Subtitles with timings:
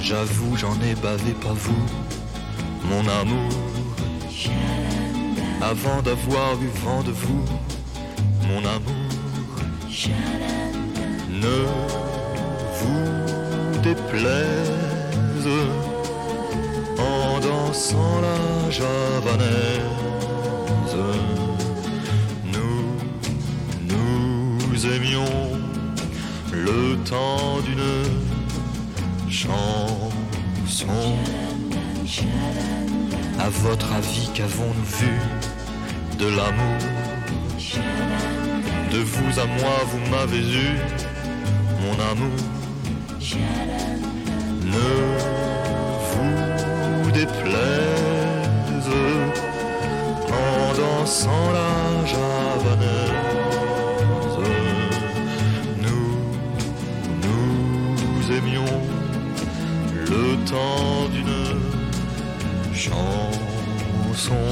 [0.00, 1.84] J'avoue, j'en ai bavé, pas vous,
[2.84, 3.50] mon amour.
[5.60, 7.44] Avant d'avoir eu vent de vous,
[8.48, 9.10] mon amour.
[11.30, 11.66] Ne
[12.78, 15.48] vous déplaise
[16.98, 19.80] en dansant la javanaise.
[22.52, 22.84] Nous,
[24.70, 25.49] nous aimions
[26.52, 30.10] le temps d'une chanson.
[33.38, 35.18] À votre avis, qu'avons-nous vu
[36.18, 36.78] de l'amour?
[38.92, 40.76] De vous à moi, vous m'avez eu,
[41.82, 42.40] mon amour.
[44.64, 44.90] Ne
[47.02, 48.90] vous déplaise
[50.28, 51.99] en dansant la
[60.50, 61.46] temps d'une
[62.74, 64.44] chanson.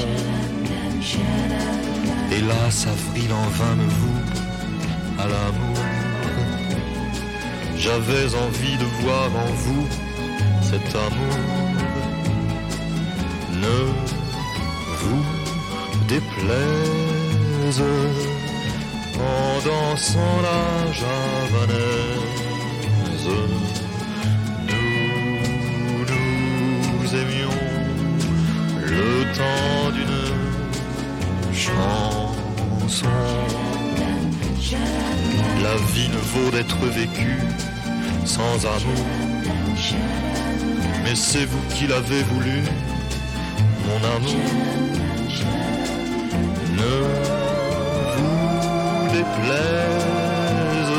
[2.31, 4.23] Hélas, avril en vain me vous
[5.19, 5.83] à l'amour.
[7.77, 9.87] J'avais envie de voir en vous
[10.63, 11.39] cet amour.
[13.65, 13.81] Ne
[15.01, 15.25] vous
[16.15, 17.83] déplaise
[19.19, 20.63] en dansant la
[21.01, 22.09] javanaise.
[27.11, 27.51] Nous aimions
[28.85, 30.33] le temps d'une
[31.55, 33.07] chanson.
[35.63, 37.39] La vie ne vaut d'être vécue
[38.25, 39.07] sans amour.
[41.05, 42.63] Mais c'est vous qui l'avez voulu,
[43.87, 44.35] mon amour.
[46.77, 46.95] Ne
[48.17, 50.93] vous déplaise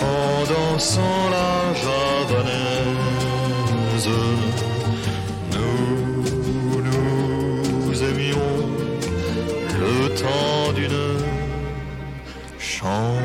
[0.00, 2.84] en dansant la javanaise.
[12.84, 13.23] home.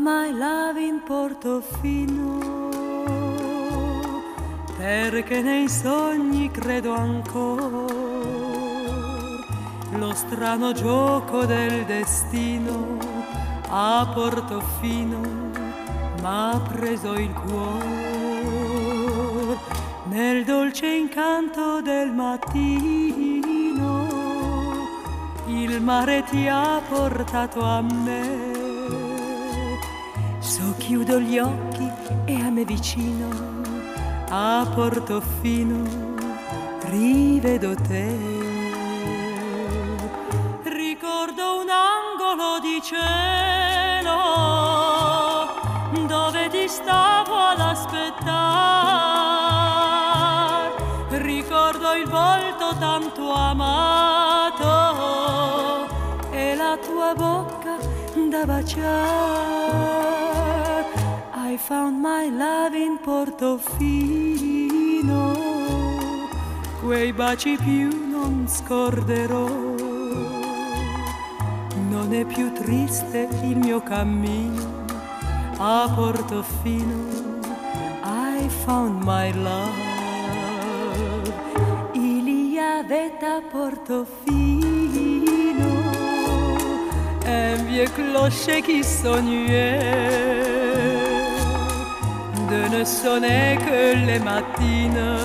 [0.00, 2.38] My love in Portofino,
[4.78, 7.68] perché nei sogni credo ancora
[9.92, 12.96] lo strano gioco del destino
[13.68, 15.20] a Portofino
[16.22, 17.98] m'ha preso il cuore
[20.04, 23.50] nel dolce incanto del mattino
[25.46, 28.49] il mare ti ha portato a me
[30.90, 31.88] chiudo gli occhi
[32.24, 33.28] e a me vicino,
[34.28, 35.84] a Portofino,
[36.86, 38.08] rivedo te.
[40.64, 44.18] Ricordo un angolo di cielo
[46.08, 48.32] dove ti stavo ad aspettare.
[51.22, 54.66] Ricordo il volto tanto amato
[56.32, 57.76] e la tua bocca
[58.28, 59.59] da baciare.
[61.70, 63.62] Found my love in Portofino,
[66.82, 69.46] quei baci più non scorderò.
[71.88, 74.84] Non è più triste il mio cammino
[75.58, 77.38] a Portofino.
[78.02, 79.70] I found my love.
[81.92, 84.08] Il y avait à Portofino
[87.24, 90.49] un vieux clocher qui sonnait
[92.50, 95.18] ne sonner que les matines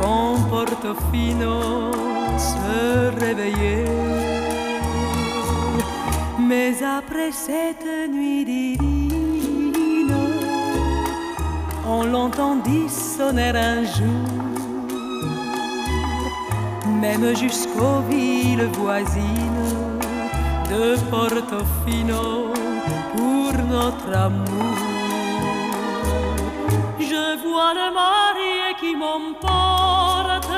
[0.00, 1.92] quand Portofino
[2.36, 3.84] se réveillait.
[6.38, 10.14] Mais après cette nuit divine,
[11.88, 14.28] on l'entendit sonner un jour,
[17.00, 19.72] même jusqu'aux villes voisines
[20.70, 22.52] de Portofino
[23.16, 24.85] pour notre amour
[27.74, 30.52] le marié qui m'emporte.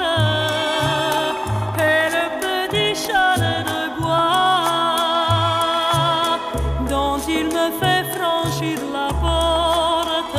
[1.78, 4.38] Et le petit chalet de bois
[6.88, 10.38] dont il me fait franchir la porte.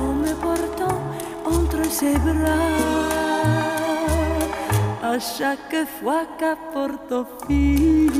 [0.00, 1.00] En me portant
[1.46, 2.76] entre ses bras.
[5.02, 8.18] À chaque fois qu'à Portofino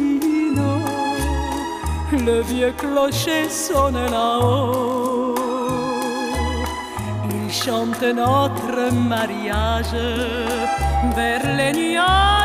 [2.13, 5.08] le vieux clocher sonne là-haut
[7.65, 9.97] chante notre mariage
[11.17, 12.38] vers les nuages.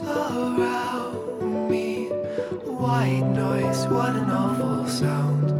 [0.00, 2.06] wolves around me.
[2.64, 5.53] White noise, what an awful sound.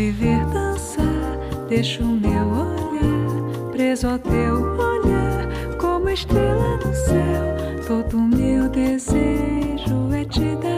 [0.00, 1.36] te ver dançar,
[1.68, 7.84] deixo o meu olhar preso ao teu olhar, como estrela no céu.
[7.86, 10.69] Todo meu desejo é te dar.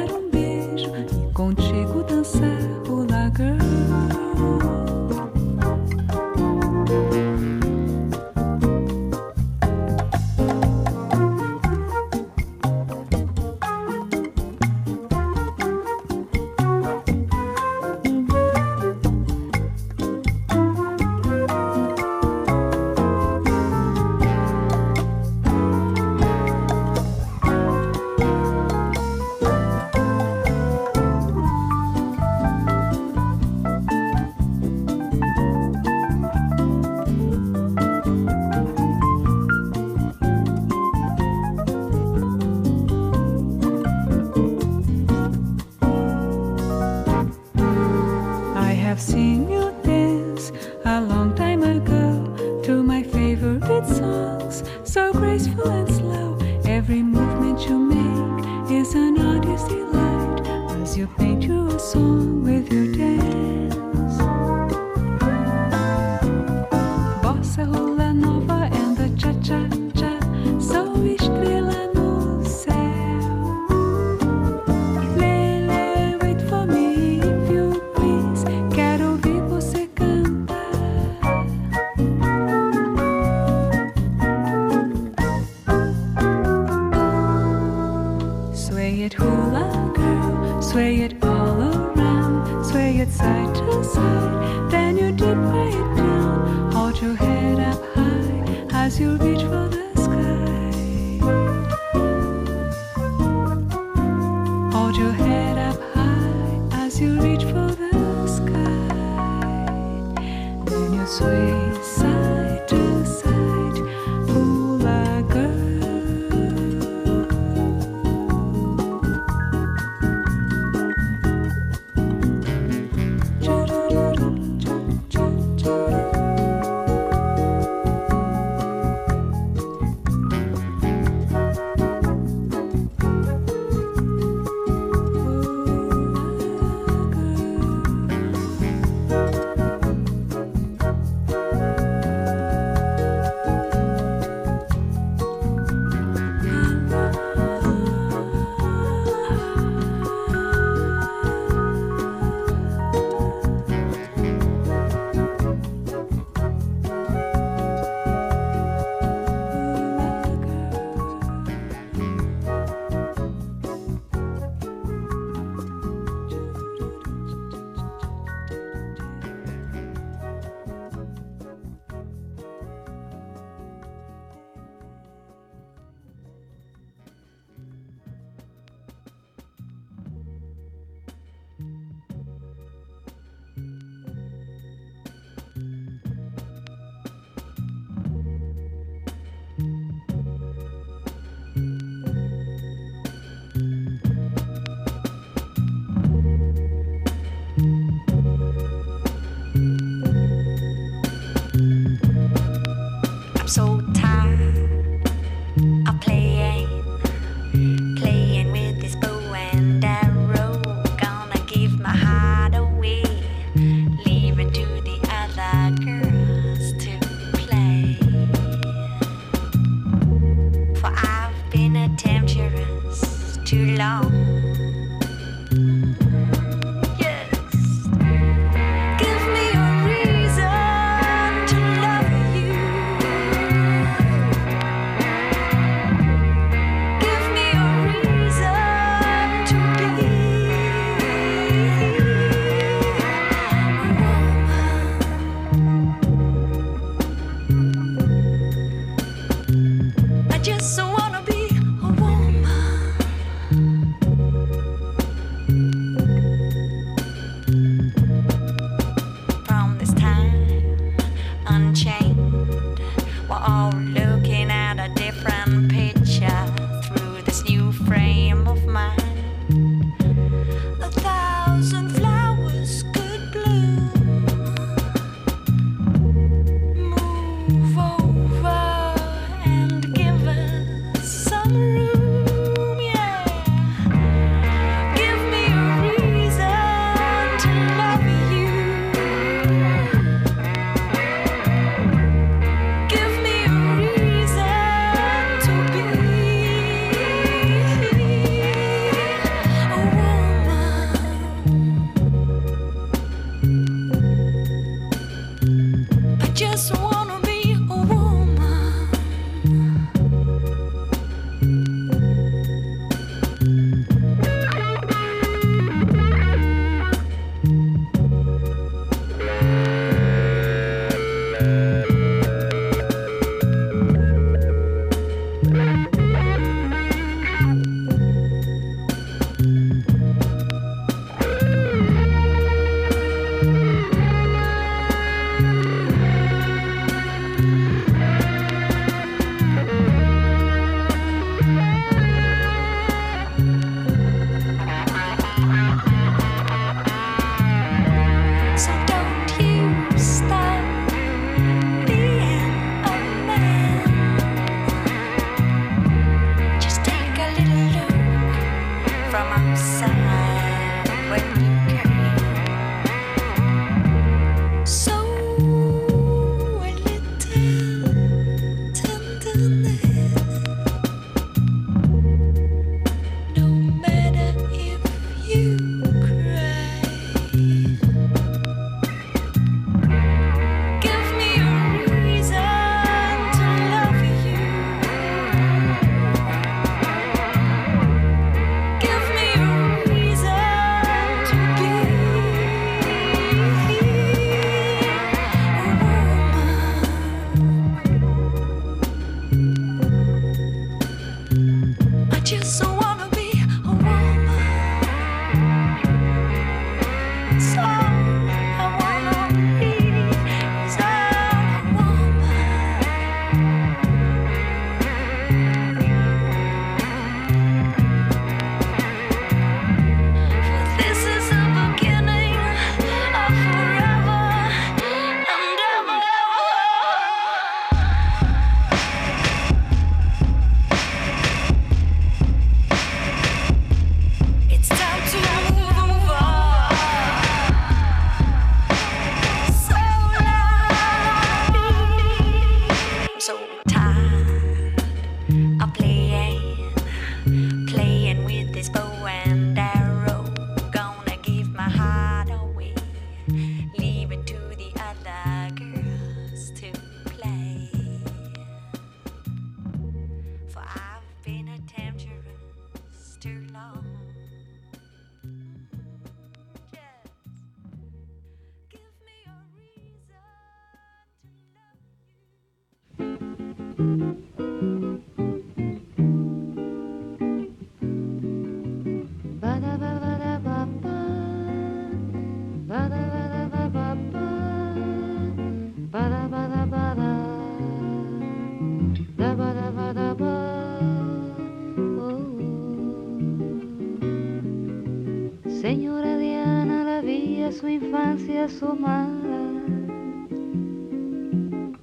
[90.62, 94.70] Sway it all around, sway it side to side.
[94.70, 96.72] Then you dip it down.
[96.72, 99.82] Hold your head up high as you reach for the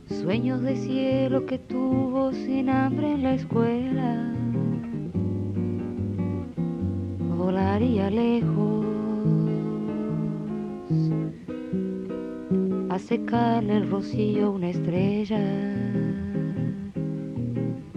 [0.08, 4.34] Sueños de cielo que tuvo sin hambre en la escuela.
[7.38, 8.86] Volaría lejos
[12.90, 15.40] a secarle el rocío una estrella.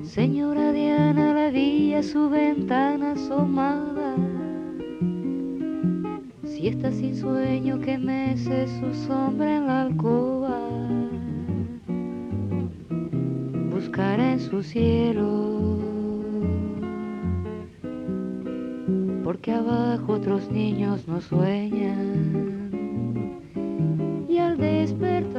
[0.02, 3.91] Señora Diana la vi a su ventana asomada
[6.62, 10.61] y está sin sueño que mece su sombra en la alcoba.
[13.68, 15.81] Buscará en su cielo,
[19.25, 22.70] porque abajo otros niños no sueñan.
[24.29, 25.32] Y al despertar,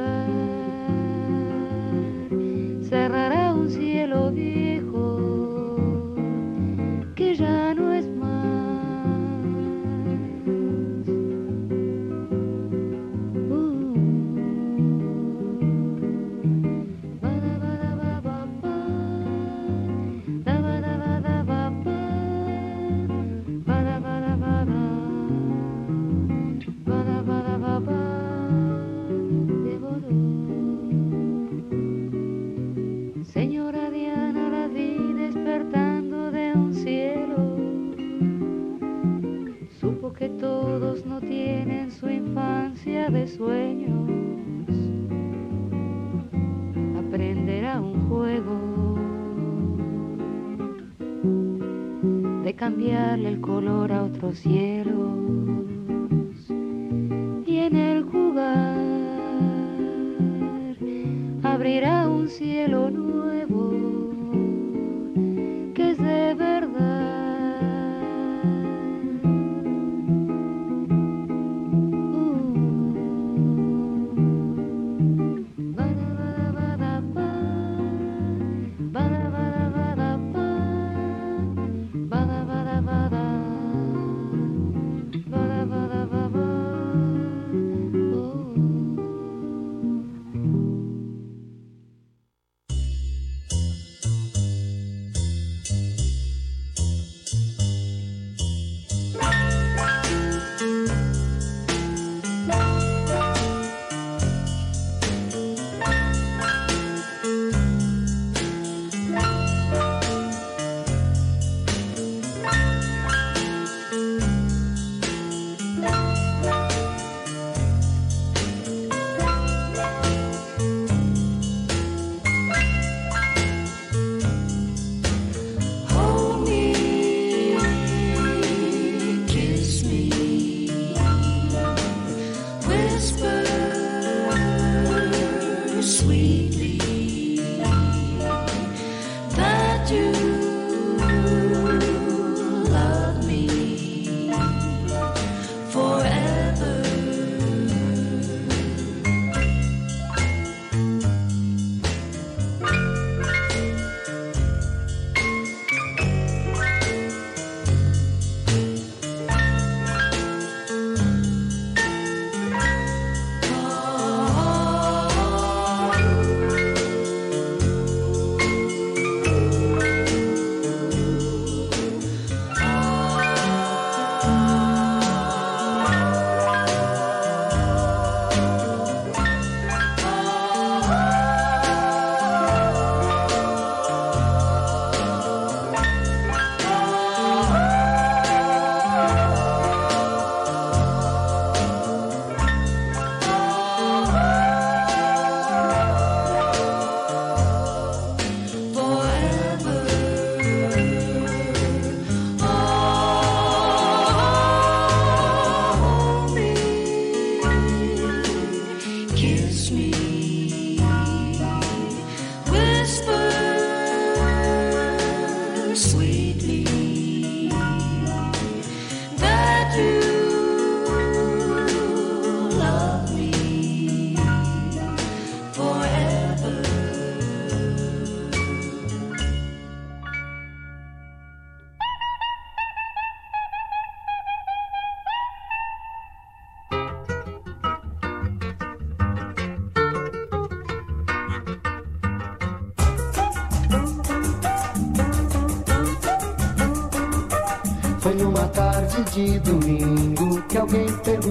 [54.32, 54.44] Yeah.
[54.44, 54.63] y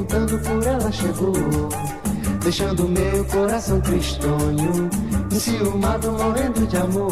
[0.04, 1.34] perguntando por ela chegou,
[2.44, 4.90] deixando meu coração tristonho,
[5.32, 7.12] enciumado, morrendo de amor.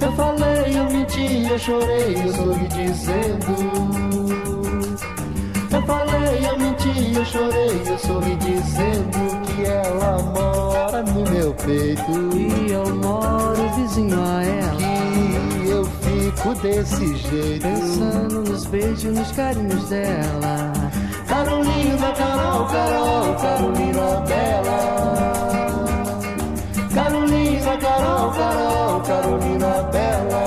[0.00, 3.78] Eu falei, eu menti, eu chorei, eu sorri dizendo.
[5.70, 12.36] Eu falei, eu menti, eu chorei, eu sorri dizendo que ela mora no meu peito.
[12.36, 15.08] E eu moro vizinho a ela
[16.38, 17.62] fico desse jeito.
[17.62, 20.67] Pensando nos beijos, nos carinhos dela.
[22.68, 24.78] Carolina, Carol, Carol, Carolina Bela.
[26.94, 30.44] Carolina, Carol, Carol, Carolina Bela.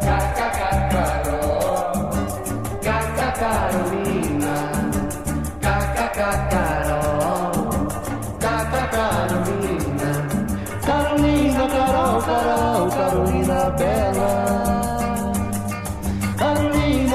[0.00, 0.48] Caca,
[0.92, 2.10] Carol,
[2.80, 4.56] Caca, Carolina.
[5.60, 6.06] Caca,
[6.50, 7.56] Carol,
[8.38, 10.10] Caca, Carolina.
[10.86, 14.58] Carolina, Carol, Carol, Carolina Bela.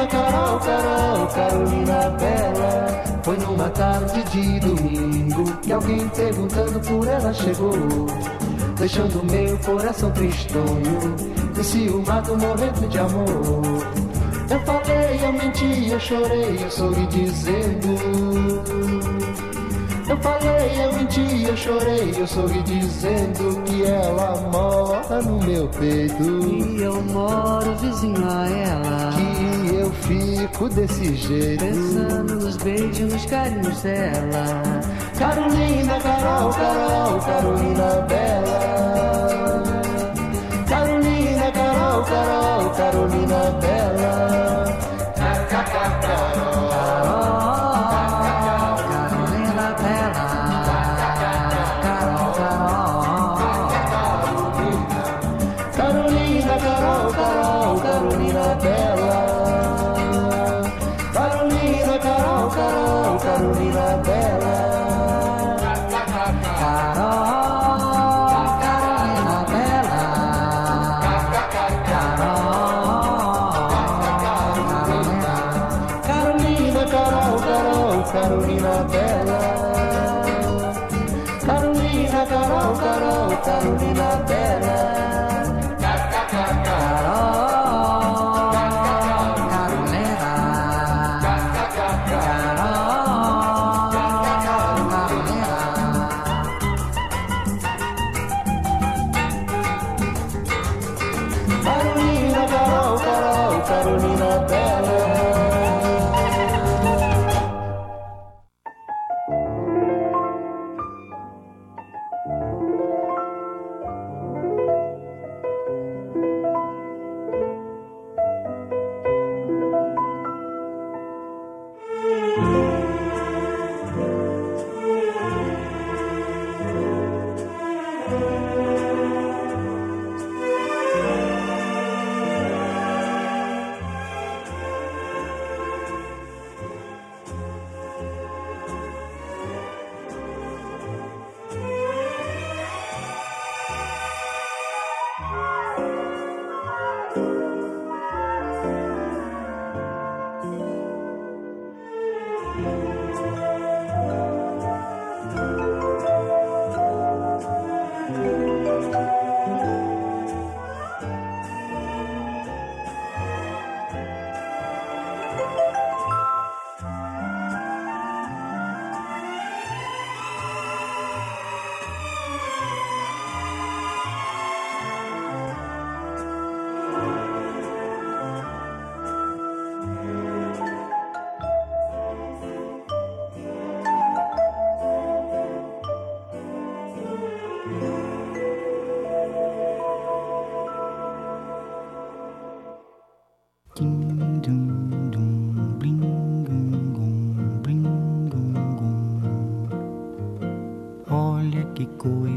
[0.09, 0.92] Carol, Carol,
[4.33, 7.71] de domingo que alguém perguntando por ela chegou.
[8.77, 11.15] Deixando meu coração tristonho,
[11.57, 13.27] enciumado, morrendo de amor.
[14.49, 17.93] Eu falei, eu menti, eu chorei, eu sorri dizendo.
[20.09, 26.23] Eu falei, eu menti, eu chorei, eu sorri dizendo que ela mora no meu peito.
[26.23, 29.11] E eu moro vizinho a ela.
[29.13, 29.32] Que
[29.93, 31.63] fico desse jeito.
[31.63, 34.81] Pensando nos beijos, nos carinhos dela.
[35.17, 39.63] Carolina, Carol, Carol, Carolina Bela.
[40.67, 43.72] Carolina, Carol, Carol, Carolina Bela.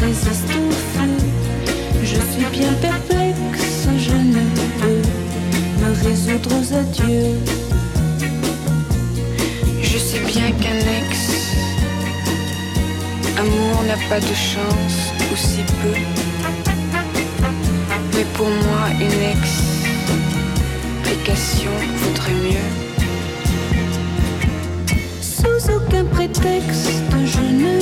[0.00, 1.16] Résiste au feu.
[2.02, 4.44] Je suis bien perplexe, je ne
[4.80, 5.02] peux
[5.80, 7.36] me résoudre aux adieux.
[9.82, 11.10] Je sais bien qu'un ex,
[13.38, 14.98] amour n'a pas de chance,
[15.32, 15.96] ou si peu.
[18.14, 19.22] Mais pour moi, une
[21.14, 22.70] explication vaudrait mieux.
[25.20, 26.90] Sous aucun prétexte,
[27.24, 27.74] je ne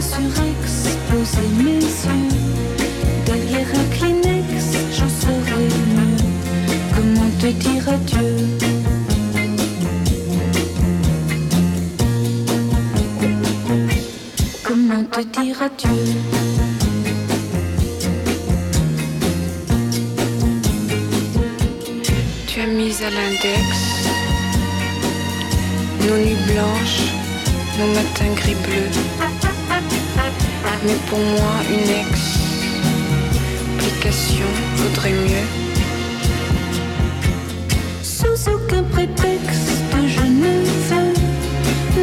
[0.00, 2.28] devant toi sur poser mes yeux.
[3.26, 4.46] Derrière un Kleenex,
[4.96, 6.16] j'en saurais mieux.
[6.94, 8.36] Comment te dire adieu?
[14.62, 16.04] Comment te dire adieu?
[22.46, 23.66] Tu as mis à l'index
[26.06, 27.02] nos nuits blanches,
[27.78, 29.19] nos matins gris bleus.
[30.82, 31.90] Mais pour moi, une
[33.76, 35.46] explication vaudrait mieux.
[38.02, 40.52] Sous aucun prétexte, je ne
[40.88, 41.12] veux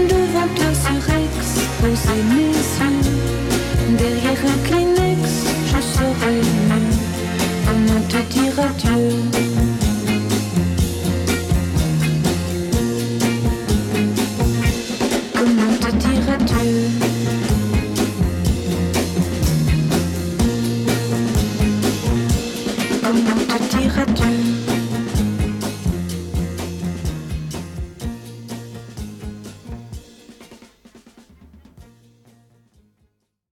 [0.07, 1.35] devant toi sur ex
[1.81, 3.97] poser mes yeux.
[3.97, 5.23] Derrière un Kleenex,
[5.65, 6.97] je saurais mieux
[7.65, 9.26] comment te dire adieu?